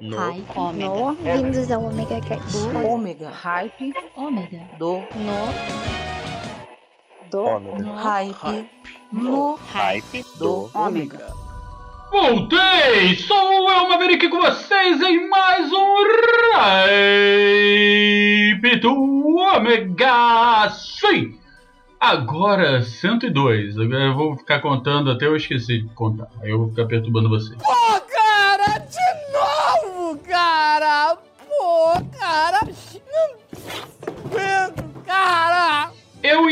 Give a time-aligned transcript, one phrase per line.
[0.00, 0.16] No.
[0.16, 0.44] Hype.
[0.56, 0.88] Ômega.
[0.88, 2.56] No, vindos ao Omega Cast.
[2.86, 3.30] Ômega.
[3.30, 3.92] Hype.
[4.16, 4.60] Ômega.
[4.78, 5.02] Do.
[5.16, 5.52] No,
[7.30, 7.92] do, Ômega.
[7.94, 8.68] Hype.
[9.12, 9.58] No.
[9.72, 10.70] Hype Do.
[10.72, 11.32] Ômega.
[12.12, 13.16] Voltei!
[13.16, 15.94] Sou eu, Maverick, com vocês em mais um
[16.54, 17.68] Hype
[18.80, 18.94] do
[19.36, 20.70] Ômega!
[20.70, 21.34] Sim!
[22.00, 23.76] Agora 102.
[23.78, 26.28] Agora eu vou ficar contando até eu esqueci de contar.
[26.40, 27.60] Aí eu vou ficar perturbando vocês.
[27.60, 27.72] Pô,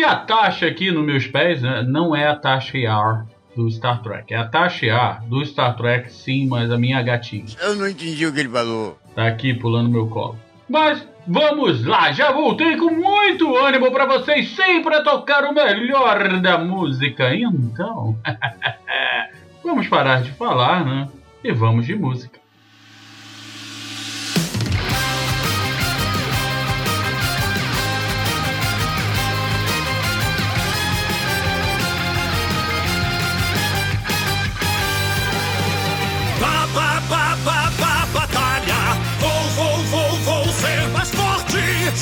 [0.06, 4.33] a Tasha aqui nos meus pés, né, não é a Tasha Yar do Star Trek.
[4.33, 7.47] É a Tasha Yar do Star Trek, sim, mas a minha gatinha.
[7.60, 8.98] Eu não entendi o que ele falou.
[9.14, 10.38] Tá aqui pulando meu colo.
[10.69, 16.41] Mas vamos lá, já voltei com muito ânimo pra vocês, sim, pra tocar o melhor
[16.41, 17.34] da música.
[17.34, 18.16] Então,
[19.64, 21.09] vamos parar de falar, né?
[21.42, 22.38] E vamos de música.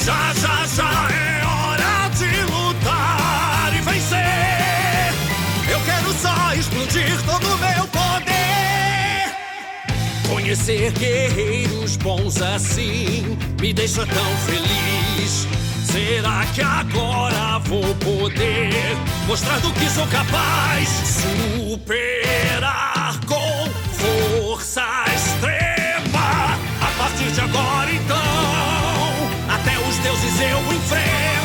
[0.04, 5.14] Já, já, já é hora de lutar e vencer.
[5.66, 9.32] Eu quero só explodir todo o meu poder.
[10.28, 15.48] Conhecer guerreiros bons assim me deixa tão feliz.
[15.90, 18.74] Será que agora vou poder
[19.26, 20.86] mostrar do que sou capaz?
[21.70, 26.58] Superar com força extrema.
[26.82, 28.23] A partir de agora, então,
[30.04, 31.43] deuses eu enfrento.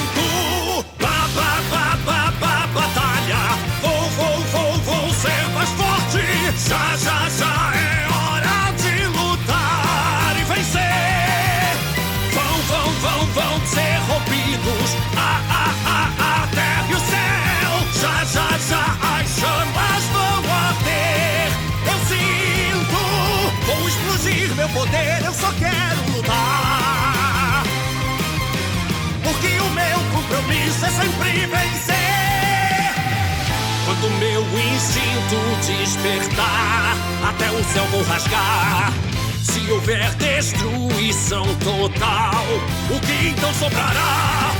[35.30, 38.92] Instinto despertar, até o céu rasgar.
[39.44, 42.45] Se houver destruição total,
[42.90, 44.52] o que então sobrará?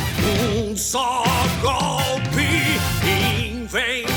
[0.68, 1.24] Um só
[1.62, 4.08] golpe invencível.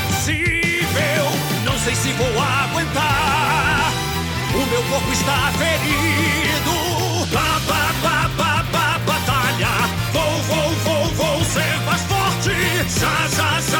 [1.65, 3.91] Não sei se vou aguentar.
[4.53, 6.71] O meu corpo está ferido.
[7.31, 9.73] Ba, ba, ba, ba, ba, batalha.
[10.11, 12.53] Vou, vou, vou, vou ser mais forte.
[12.99, 13.72] Já, já, já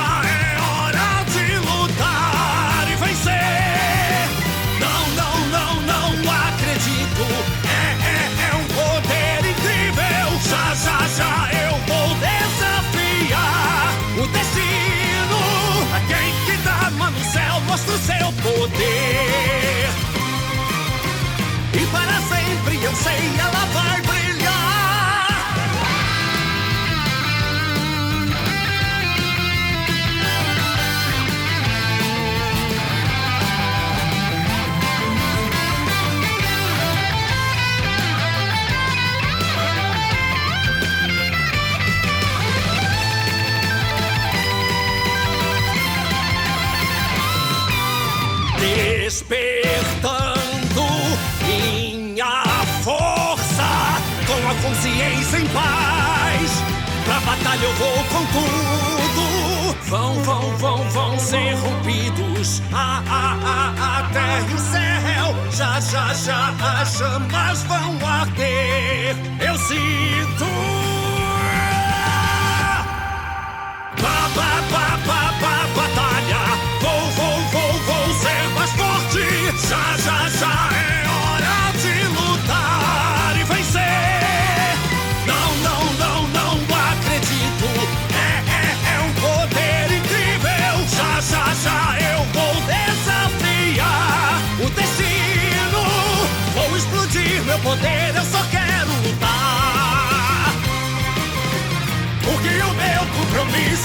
[17.94, 19.90] o seu poder.
[21.74, 23.83] E para sempre eu sei, ela
[49.34, 50.86] Despertando
[51.48, 52.44] minha
[52.84, 53.66] força
[54.28, 56.64] com a consciência em paz.
[57.04, 59.76] Pra batalha eu vou com tudo.
[59.90, 62.62] Vão, vão, vão, vão ser rompidos.
[62.72, 65.36] A, a, terra e o céu.
[65.52, 69.16] Já, já, já as chamas vão arder.
[69.40, 70.46] Eu sinto.
[74.00, 75.13] Ba, ba, ba, ba,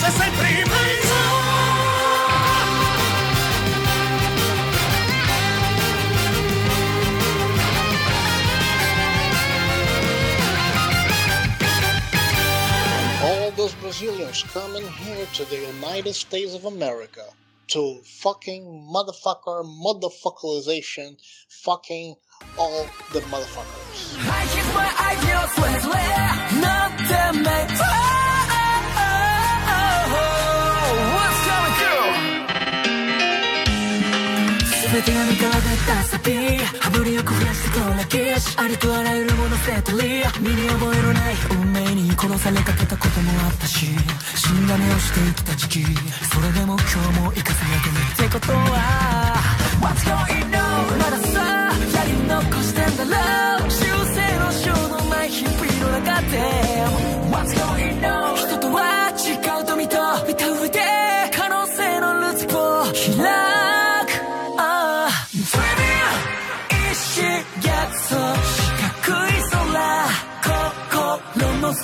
[0.03, 1.19] é sempre vencer.
[13.23, 17.25] all those Brazilians coming here to the United States of America
[17.69, 21.17] to fucking motherfucker, motherfuckerization,
[21.49, 22.15] fucking
[22.57, 24.17] all the motherfuckers.
[34.99, 43.87] 全てが見比べたサビ羽振りよくフラしてこらけしありとあらゆるものセットリ身に覚えのない運命に殺されかけたこともあったし
[44.35, 45.85] 死んだ目をして生きた時期
[46.35, 46.83] それでも今
[47.15, 49.39] 日も生かされてるってことは
[49.79, 50.99] What's going on?
[50.99, 51.47] まださ
[51.95, 53.87] やり残してんだろう修
[54.19, 56.43] 正の章のない日々の中で
[57.31, 58.35] What's going on?
[58.35, 59.08] 人とは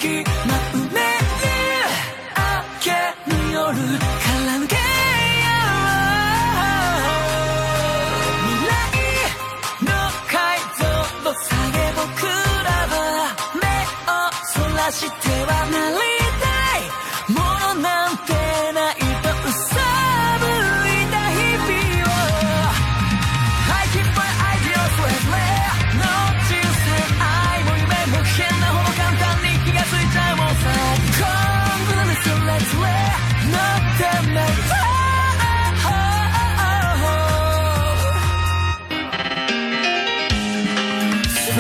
[0.05, 1.25] 心の隙間埋める
[2.37, 2.93] 明け
[3.35, 3.81] によるか
[4.45, 4.77] ら抜け
[8.45, 8.77] 未来
[9.83, 9.89] の
[10.29, 10.35] 解
[10.77, 10.85] 像
[11.25, 12.97] 度下げ僕らは
[13.55, 13.65] 目
[14.13, 14.15] を
[14.45, 16.24] そらしてはなり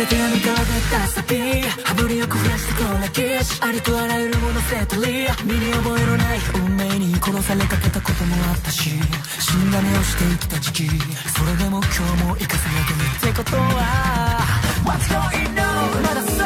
[0.05, 0.51] 全てが見比べ
[0.91, 10.89] たサビ羽振りよくフラしてこらけしありとあらゆるものセトリ身に覚えのない運命に殺されかけたこともあったし死んだ目をして生きた時期
[11.33, 14.45] それでも今日も生かされてるってことは
[14.85, 16.03] What's going on?
[16.03, 16.45] まださ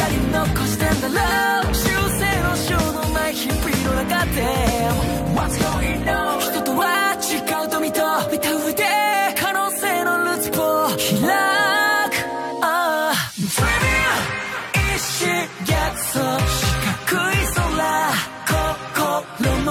[0.00, 4.40] やり残してんだろう修正の章のない日々の中で
[5.36, 6.63] What's going on?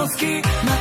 [0.04, 0.73] の隙間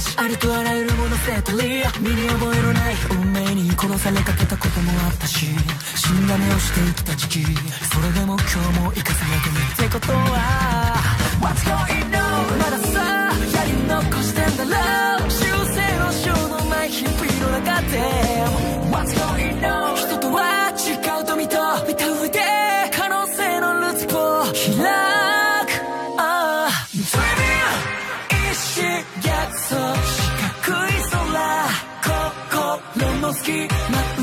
[0.00, 5.46] しありとあらゆるものセットリ身に覚えのない運命に殺されかけたこともあったし
[5.94, 8.42] 死んだ目をして生きた時期それでも今
[8.72, 10.96] 日も生かされてるってことは
[11.40, 12.58] What's going on?
[12.58, 13.00] まださ
[13.52, 15.44] やり残してんだろう修
[15.74, 17.98] 正の章のない日々の中で
[18.90, 19.96] What's going on?
[19.96, 22.69] 人とは違うと見た見た上で
[33.46, 34.19] 你。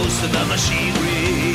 [0.00, 1.49] close to the machinery.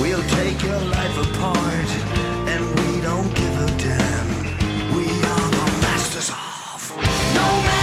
[0.00, 1.90] We'll take your life apart,
[2.48, 4.96] and we don't give a damn.
[4.96, 6.96] We are the masters of
[7.34, 7.79] no man.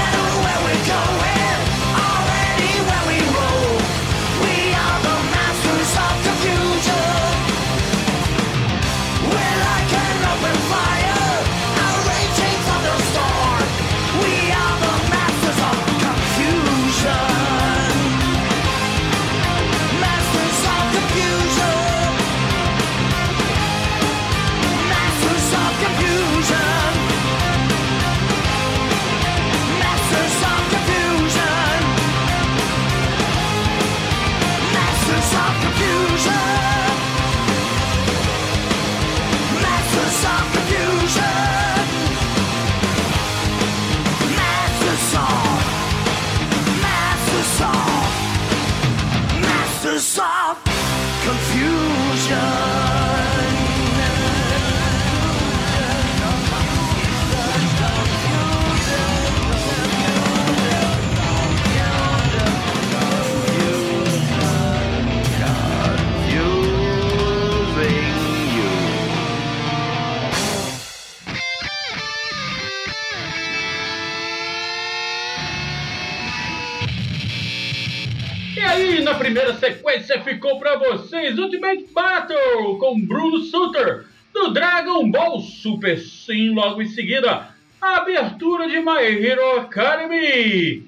[79.28, 86.52] Primeira sequência ficou pra vocês Ultimate Battle com Bruno Sutter do Dragon Ball Super Sim.
[86.52, 87.50] Logo em seguida,
[87.82, 90.88] a abertura de My Hero Academy.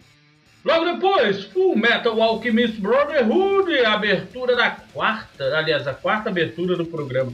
[0.63, 6.86] Logo depois, Full Metal Alchemist Brotherhood, a abertura da quarta, aliás, a quarta abertura do
[6.86, 7.34] programa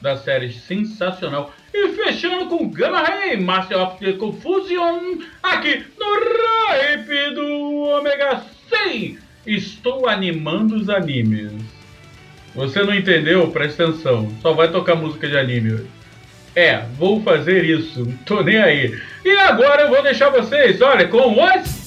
[0.00, 1.54] da série sensacional.
[1.72, 6.10] E fechando com Gamma Ray, Master of the Confusion, aqui no
[6.70, 9.29] Hype do Omega 100.
[9.46, 11.52] Estou animando os animes.
[12.54, 13.48] Você não entendeu?
[13.50, 14.30] Presta atenção.
[14.42, 15.86] Só vai tocar música de anime.
[16.54, 18.06] É, vou fazer isso.
[18.26, 18.98] Tô nem aí.
[19.24, 21.79] E agora eu vou deixar vocês, olha, com os.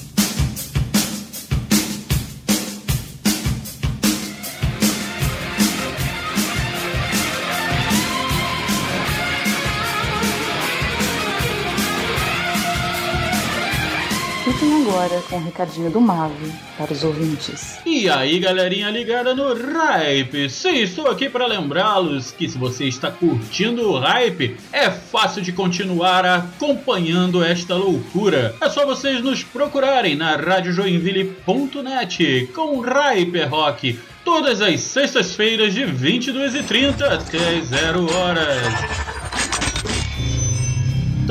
[15.04, 17.78] Agora com o recadinho do Mave para os ouvintes.
[17.84, 20.48] E aí, galerinha ligada no Hype.
[20.48, 25.52] Sim, estou aqui para lembrá-los que se você está curtindo o Hype, é fácil de
[25.52, 28.56] continuar acompanhando esta loucura.
[28.60, 33.98] É só vocês nos procurarem na radiojoinville.net com Hyper Rock.
[34.24, 39.23] Todas as sextas-feiras de 22h30 até 0 horas.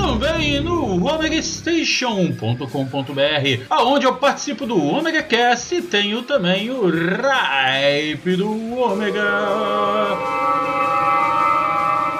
[0.04, 8.82] Também no omegastation.com.br, aonde eu participo do Omega Cast e tenho também o Hype do
[8.82, 9.24] Omega.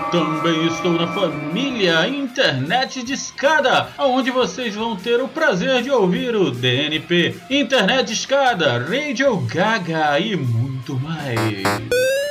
[0.10, 6.38] Também estou na família Internet de Escada, onde vocês vão ter o prazer de ouvir
[6.38, 12.23] o DNP, Internet de Escada, Radio Gaga e muito mais.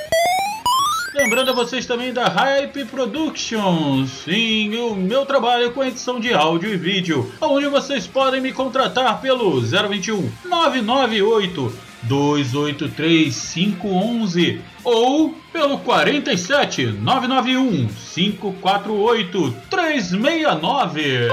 [1.14, 6.72] Lembrando a vocês também da Hype Productions, sim, o meu trabalho com edição de áudio
[6.72, 16.86] e vídeo, onde vocês podem me contratar pelo 021 998 283 511 ou pelo 47
[16.86, 21.28] 991 548 369.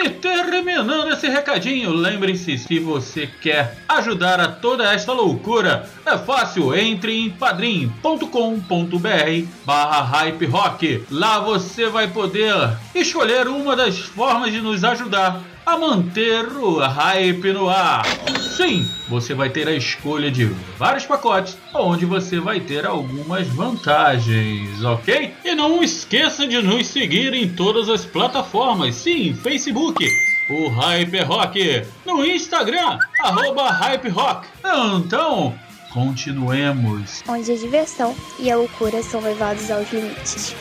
[0.00, 6.72] E terminando esse recadinho, lembre-se, se você quer ajudar a toda esta loucura, é fácil,
[6.76, 8.28] entre em padrim.com.br
[9.64, 11.04] barra hype rock.
[11.10, 12.54] Lá você vai poder
[12.94, 18.02] escolher uma das formas de nos ajudar a manter o hype no ar.
[18.56, 20.46] Sim, você vai ter a escolha de
[20.78, 25.34] vários pacotes, onde você vai ter algumas vantagens, ok?
[25.44, 30.02] E não esqueça de nos seguir em todas as plataformas, sim, Facebook,
[30.48, 34.48] o Hype Rock, no Instagram, arroba Hype Rock.
[34.96, 35.54] Então,
[35.92, 37.22] continuemos.
[37.28, 40.54] Onde a diversão e a loucura são levados aos limites.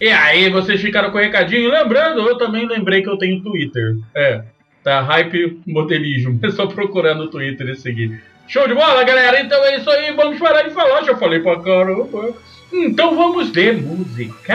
[0.00, 1.70] E aí, vocês ficaram com o recadinho?
[1.70, 3.96] Lembrando, eu também lembrei que eu tenho Twitter.
[4.14, 4.42] É,
[4.84, 6.38] tá Hype Modelismo.
[6.44, 8.22] É só procurar no Twitter e seguir.
[8.46, 9.40] Show de bola, galera?
[9.40, 11.02] Então é isso aí, vamos parar de falar.
[11.02, 12.34] Já falei pra caramba.
[12.72, 14.54] Então vamos de música.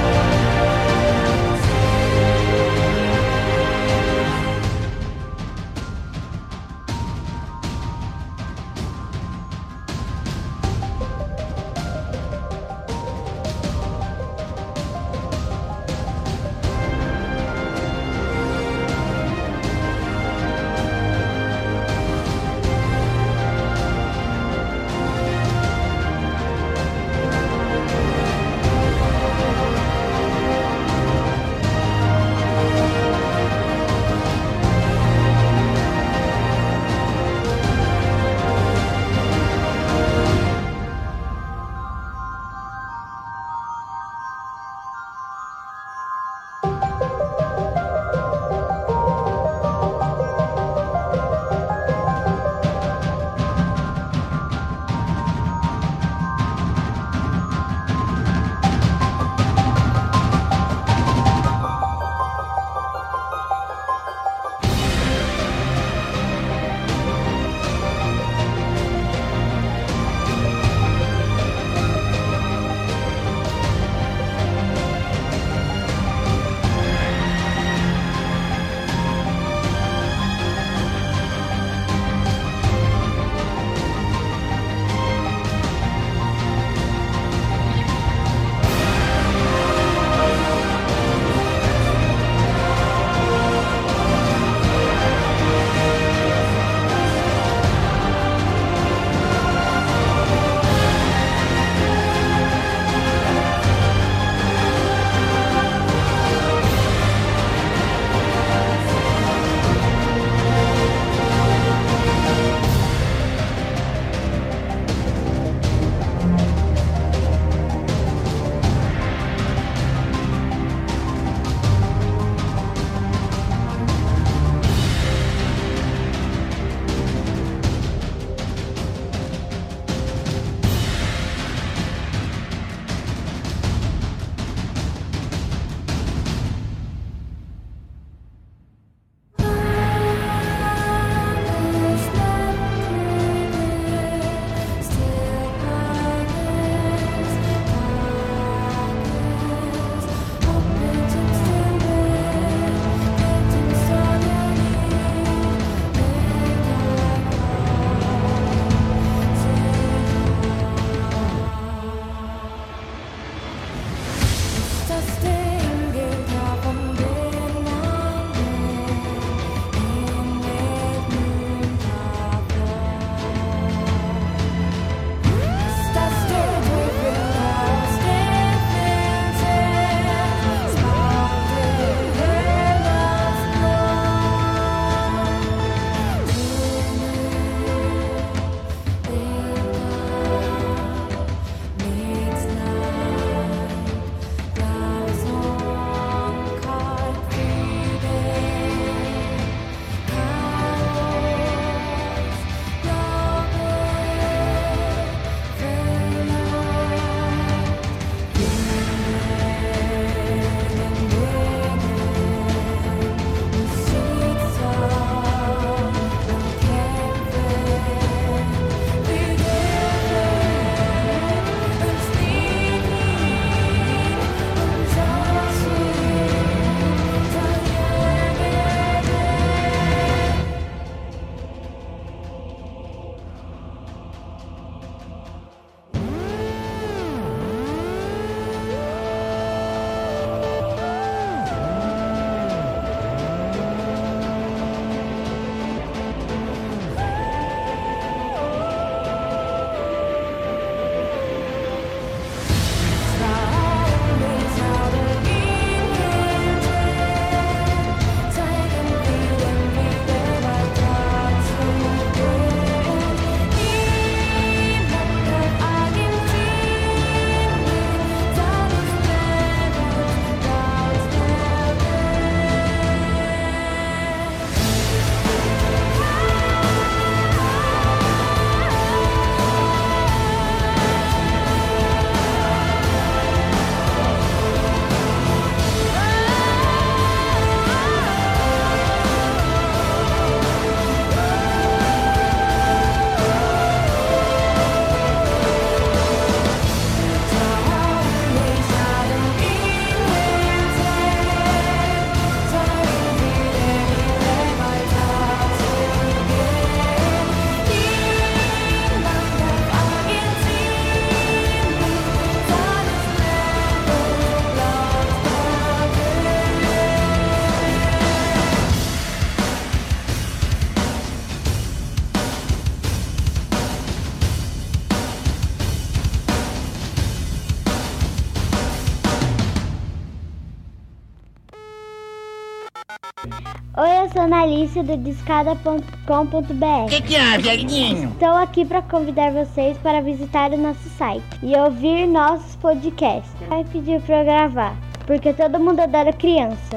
[334.61, 336.85] Analícia do discada.com.br.
[336.85, 338.09] O que, que é, velhinho?
[338.09, 343.33] Estou aqui para convidar vocês para visitar o nosso site e ouvir nossos podcasts.
[343.49, 344.75] Vai pedir para eu gravar,
[345.07, 346.75] porque todo mundo adora criança.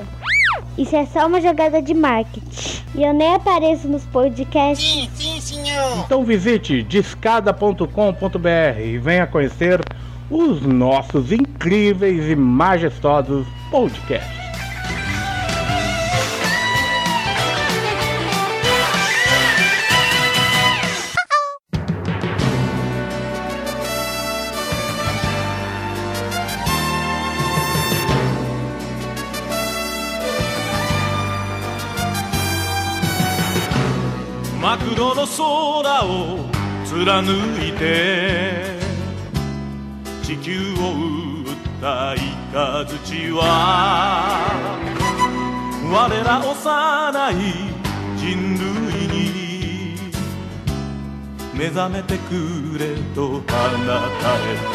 [0.79, 2.83] Isso é só uma jogada de marketing.
[2.95, 4.91] E eu nem apareço nos podcasts.
[4.91, 6.05] Sim, sim, senhor.
[6.07, 9.83] Então visite discada.com.br e venha conhecer
[10.31, 14.44] os nossos incríveis e majestosos podcasts.
[35.05, 36.09] 真っ黒の空を
[36.87, 37.29] 貫
[37.63, 38.79] いて
[40.23, 40.95] 地球を
[41.45, 42.15] 打った
[42.53, 43.43] 雷は
[45.93, 47.35] 我ら幼い
[48.17, 48.65] 人類
[49.09, 49.99] に
[51.53, 53.57] 目覚めてくれと放たれ
[54.73, 54.75] た。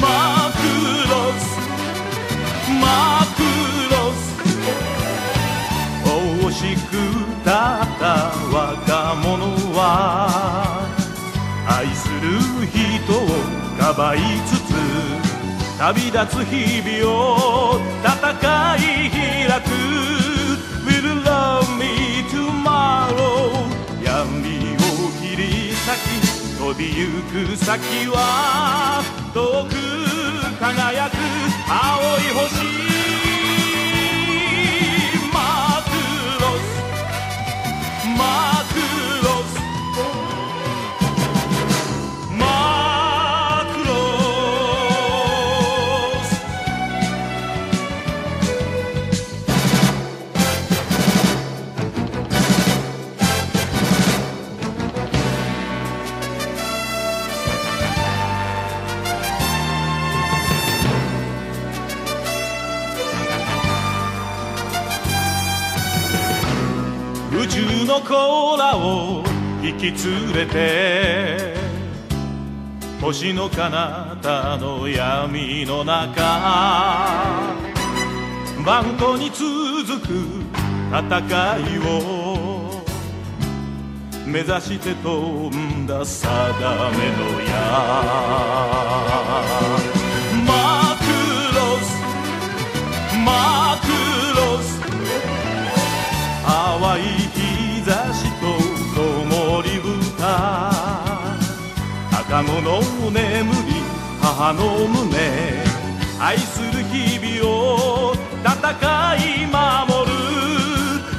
[0.00, 0.06] マ
[0.52, 0.58] ク
[1.10, 1.42] ロス
[2.80, 2.84] マ
[3.36, 3.42] ク
[3.90, 4.34] ロス
[6.04, 7.23] 惜しく
[14.16, 14.74] いつつ
[15.78, 18.10] 旅立つ日々を戦
[18.76, 19.64] い開く。
[20.86, 23.66] Will love me tomorrow?
[24.02, 24.80] 闇を
[25.20, 29.02] 切り裂き飛びゆく先は
[29.34, 29.74] 遠く
[30.60, 31.16] 輝く
[31.68, 33.03] 青い星。
[68.14, 69.24] 宙のコーラを
[69.60, 71.54] 引き連れて
[73.00, 76.22] 星の彼方の闇の中。
[78.64, 80.08] バンコに続く
[80.90, 82.84] 戦いを。
[84.26, 87.50] 目指して飛んだ定めの矢。
[90.46, 91.02] マク
[91.54, 91.86] ロス。
[93.22, 93.86] マク
[94.34, 94.80] ロス。
[96.42, 97.23] 淡い
[102.28, 103.82] 子の眠り
[104.20, 105.12] 母の胸
[106.18, 108.50] 愛する日々を戦
[109.16, 110.12] い守る。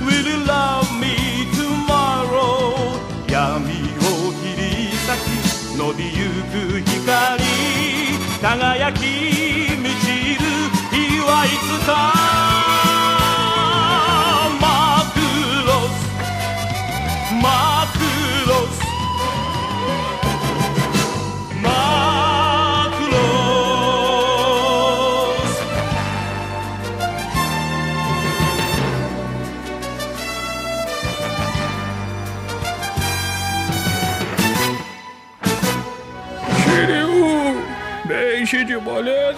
[0.02, 2.98] Will you love me tomorrow?
[3.30, 4.08] 闇を
[4.42, 6.20] 切り裂き伸びゆ
[6.52, 7.44] く光
[8.42, 9.00] 輝き
[9.78, 10.42] 満ちる。
[10.92, 12.15] 日はいつか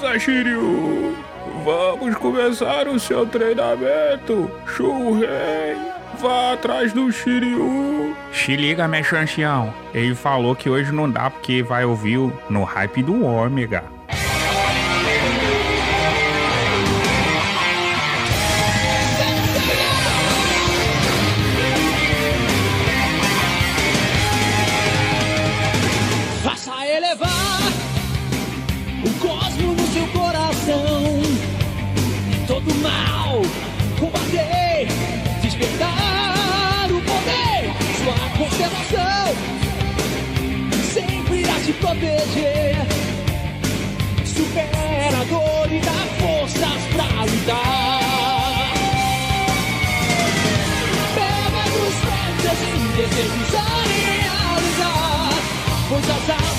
[0.07, 1.15] moleza, Shiryu!
[1.63, 4.49] Vamos começar o seu treinamento!
[4.65, 5.75] Shurei!
[6.19, 8.15] Vá atrás do Shiryu!
[8.31, 9.73] Se liga, meu chanchião.
[9.93, 12.17] Ele falou que hoje não dá porque vai ouvir
[12.49, 13.96] no hype do Ômega.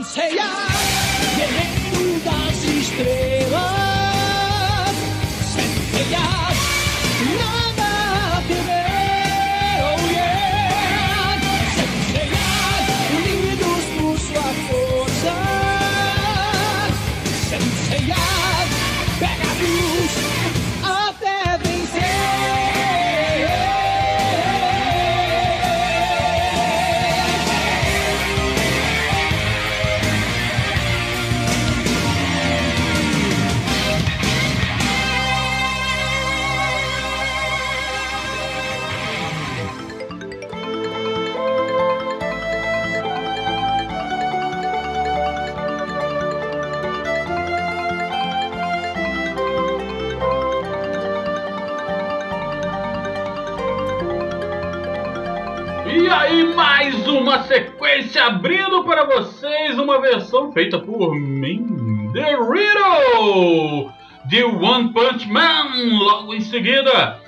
[0.06, 0.46] Senseiya,
[1.36, 3.75] guerreiro das estrelas.
[60.56, 63.92] Feita por mim, The Riddle,
[64.24, 65.98] de One Punch Man.
[65.98, 67.20] Logo em seguida,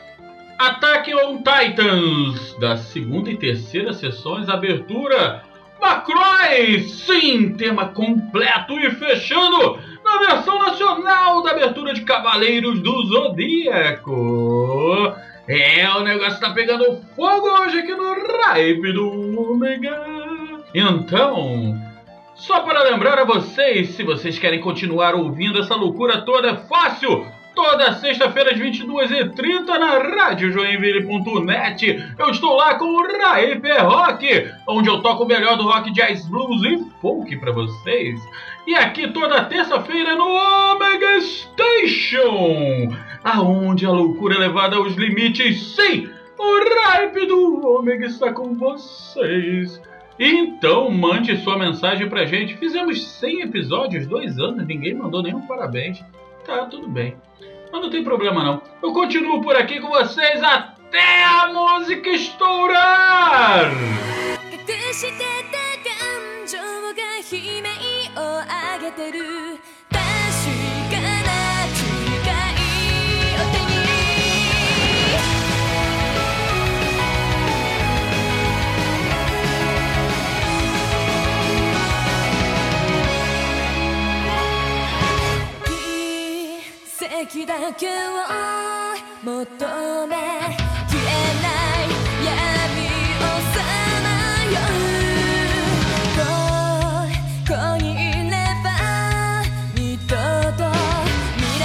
[0.58, 5.44] Attack on Titans, da segunda e terceira sessões, abertura.
[5.78, 15.12] Macroy, sim, tema completo e fechando na versão nacional da abertura de Cavaleiros do Zodíaco.
[15.46, 18.14] É, o negócio tá pegando fogo hoje aqui no
[18.46, 20.02] Hype do Omega.
[20.74, 21.78] Então,
[22.38, 27.26] só para lembrar a vocês, se vocês querem continuar ouvindo essa loucura toda, é fácil!
[27.52, 35.02] Toda sexta-feira às 22h30 na radiojoinville.net eu estou lá com o Hype Rock, onde eu
[35.02, 38.20] toco o melhor do rock, jazz, blues e folk para vocês.
[38.64, 45.74] E aqui toda terça-feira no Omega Station, aonde a loucura é levada aos limites.
[45.74, 46.08] Sim,
[46.38, 49.87] o Hype do Omega está com vocês.
[50.18, 52.56] Então mande sua mensagem pra gente.
[52.56, 56.02] Fizemos 100 episódios, dois anos, ninguém mandou nenhum parabéns.
[56.44, 57.16] Tá, tudo bem.
[57.70, 58.62] Mas não tem problema não.
[58.82, 63.70] Eu continuo por aqui com vocês até a música estourar!
[87.30, 87.90] 奇だけを
[89.22, 91.12] 求め消え
[91.42, 91.86] ない
[92.24, 92.32] 闇
[93.18, 93.22] を
[93.52, 93.60] さ
[94.02, 94.08] ま
[94.54, 94.56] よ
[96.14, 96.24] う
[97.46, 97.94] ここにい
[98.30, 98.32] れ
[98.64, 98.66] ば
[99.74, 100.16] 二度
[100.56, 100.64] と
[101.36, 101.62] 未来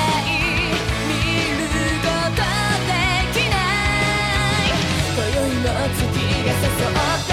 [1.07, 1.11] 見
[1.47, 1.64] る
[2.03, 2.43] こと
[2.84, 2.91] で
[3.32, 4.76] きない。
[5.16, 7.32] 今宵の月が誘って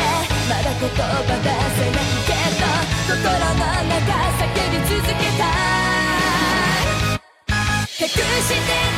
[0.48, 2.62] まだ言葉出せないけど
[3.08, 4.06] 心の中
[4.38, 5.42] 叫び続けた
[5.86, 5.89] い。
[8.38, 8.89] して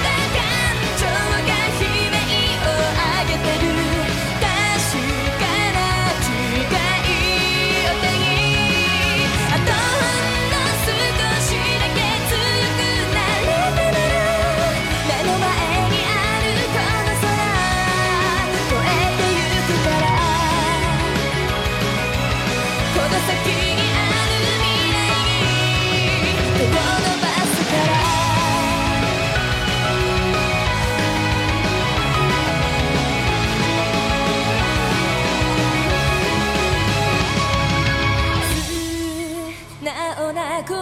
[39.92, 40.74] なおな声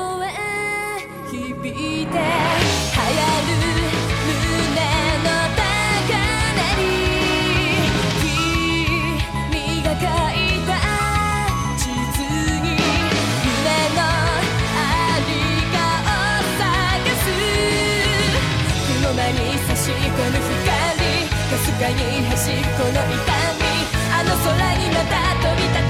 [1.29, 3.59] 響いて流行る
[4.27, 4.79] 胸
[5.27, 6.15] の高
[6.57, 6.83] 鳴り
[8.23, 10.71] 君が書いた
[11.77, 12.23] 地図
[12.63, 14.79] に夢のあ
[15.27, 15.29] り
[15.75, 16.15] かを
[16.61, 16.63] 探
[17.19, 17.23] す
[19.03, 20.71] 雲間に差し込む光
[21.51, 23.71] かすかに走るこの痛み。
[24.13, 25.89] あの空にまた飛び立て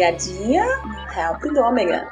[0.00, 0.64] Tô ligadinha?
[1.12, 2.08] Help do Ômega.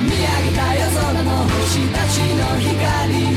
[0.00, 3.36] 見 上げた夜空の星たちの光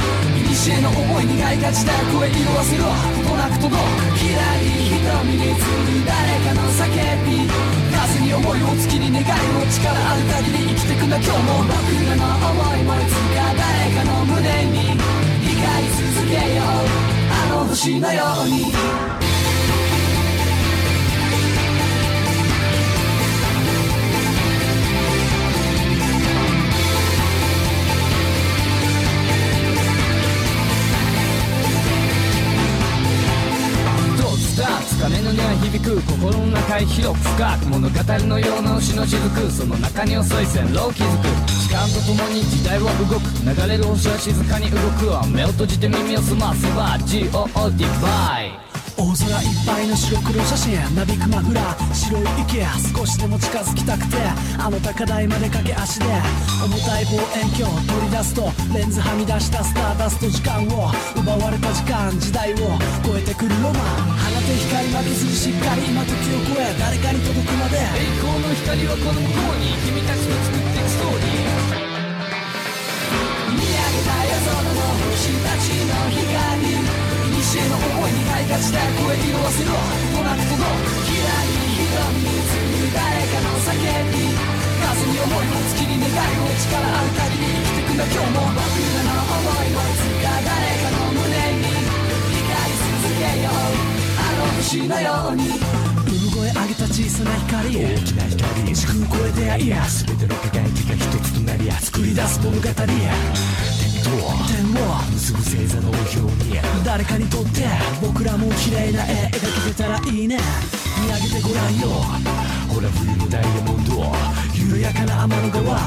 [0.55, 2.91] 古の思いにがいがちだ声色あせろこ
[3.27, 5.59] となく届くきらり瞳に映る
[6.07, 6.15] 誰
[6.47, 6.87] かの叫
[7.27, 7.43] び
[7.91, 11.75] 風に思いを月に願いを力ある限り生きてくんだ今日も僕
[12.07, 14.95] らの思いもいつか誰かの胸に
[15.43, 17.03] 光り続けよう
[17.51, 18.71] あの星のように
[35.73, 37.95] 響く心の中へ広く深く物語
[38.27, 48.62] のような牛の雫その中に遅い線路を築く時間とともに時代は動く流れる星は静かに動くわ目を閉じて耳を澄ませば GOD バイ
[48.95, 52.61] 大空いっぱいの白黒写真なびくマフラー白い池
[52.95, 54.17] 少しでも近づきたくて
[54.59, 56.05] あの高台まで駆け足で
[56.61, 62.57] 重たい望遠鏡取り出すとレンズはみ出したスターダスト時間を奪われた時間時代を
[63.01, 64.13] 超えてくるロマン。
[64.13, 67.77] 放て光負けずにしっかり今時を超え誰かに届くまで。
[67.77, 71.73] 栄光の光はこの向こうに君たちと作っていくストーリー。
[73.57, 76.92] 見上げた夜空の星たちの光。
[77.53, 79.77] 西への思いにがいがちだ声色あせろ
[80.09, 83.77] となく届くきらり瞳に映る誰かの叫
[84.09, 84.25] び
[84.81, 91.77] 風に思いを月に願いを力ある限り生きてくんだ今日も僕らの思いもいつか誰かの胸に
[92.41, 93.69] 光り続けよう
[94.17, 95.53] あの星のように
[96.33, 102.73] 声上げた小さな光大きな光時空を超えてやいや全ての輝きが一つとなり作り出す物語や
[104.13, 107.65] 点を結ぶ星座の表に誰かにとって
[108.01, 110.37] 僕らも綺麗な絵描けてたらいいね
[111.01, 111.87] 見上げてごらんよ
[112.69, 114.05] ほら冬のダイヤモンド
[114.53, 115.79] 緩やかな天の川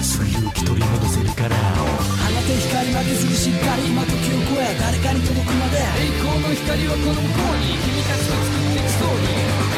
[0.00, 9.76] すぐ勇気取り戻せるから放て光まですぐしっかり今時を超え誰かに届くまで栄光の光はこの向こうに君たちと作っていくストーリー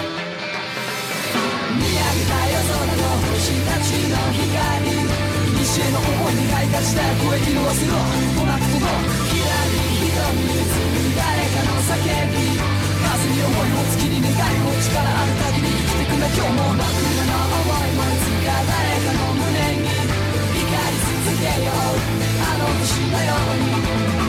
[1.75, 5.38] 見上げた夜空の星たちの光。
[5.69, 8.89] 西への思い願いが時代を超え色あせろとなくとも
[9.29, 24.28] ひらり瞳に映る誰かの叫び風に思いを月に願いを力ある限り生きてくんだ今日も真っ暗な思いもいつか誰かの胸に光り続けようあの星のように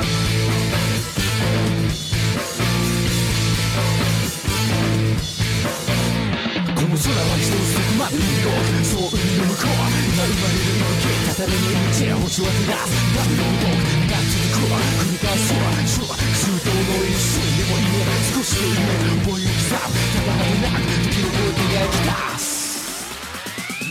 [11.99, 18.87] 星を照らす波の動くな続くわ繰り返すわそう空洞の一瞬でも夢少しで夢
[19.19, 22.47] 思いを刻むただまでなく時の声で描き出す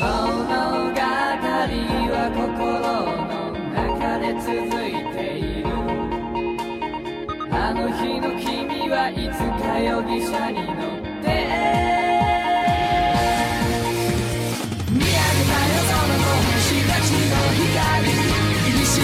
[0.00, 5.68] 物語は心の中で続いている
[7.52, 10.97] あの日の君はいつか容疑者に乗っ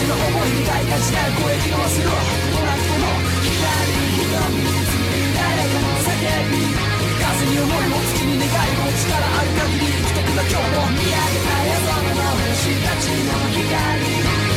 [0.04, 3.08] の思い願いが時代を超えてのせろどなくとも
[3.40, 3.56] 光
[3.94, 6.20] に瞳に映る誰かの叫
[6.52, 6.68] び
[7.14, 14.04] 風に思いも月に願いも力ある限り生きてくんだ今日も見上げた夜空の星たちの光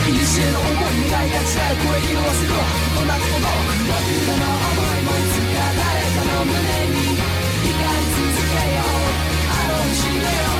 [0.07, 2.59] 古の思い願いが時代を超えてのせろ
[2.95, 6.59] どなくとも僕らの思いもいつか誰かの胸
[6.91, 7.15] に
[7.63, 9.07] 光り続けよう
[9.47, 10.56] あの星のよ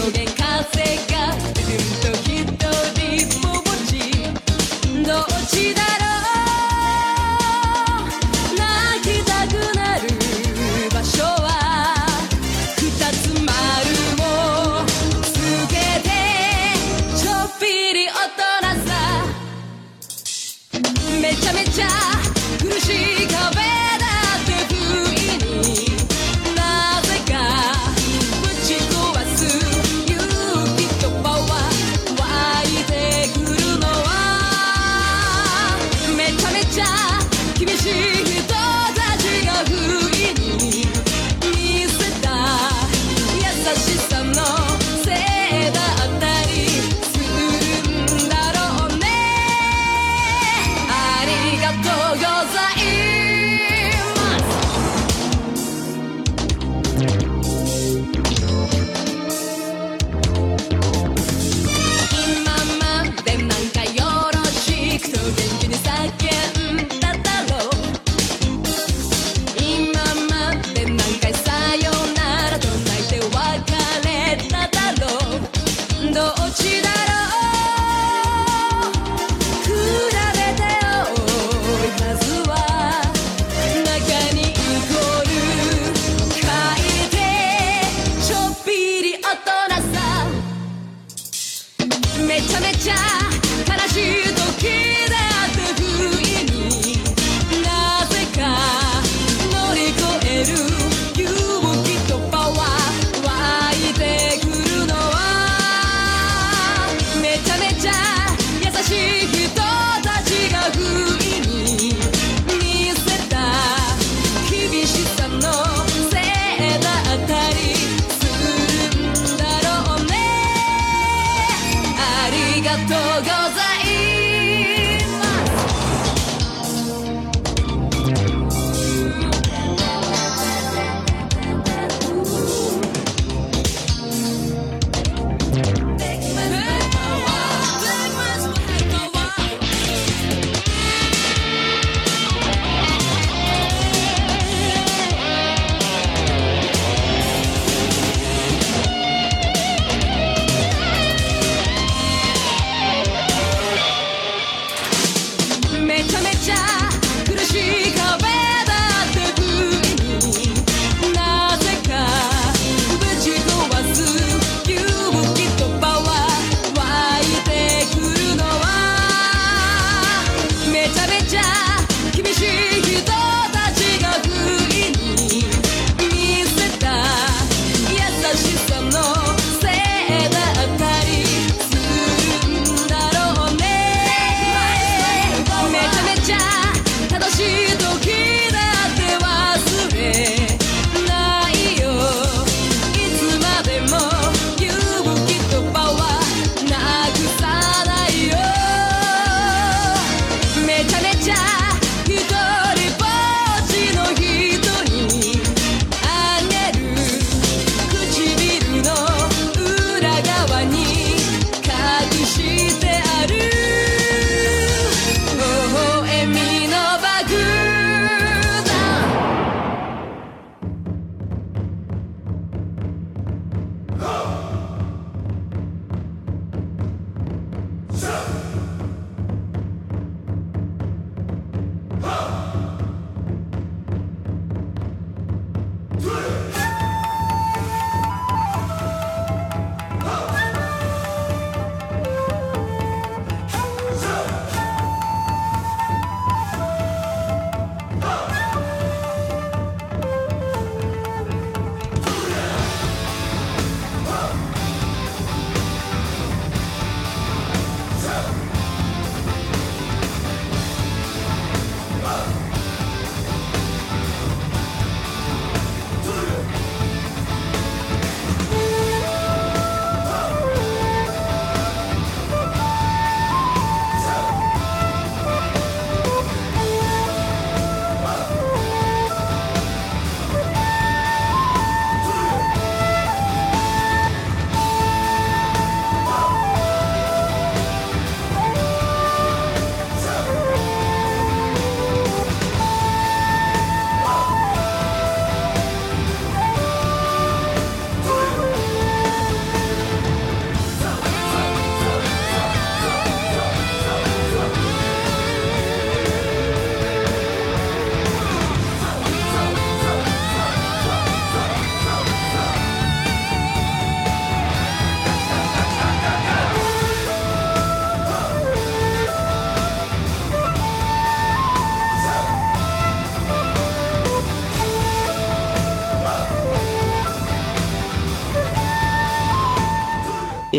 [0.00, 1.09] 急げ風が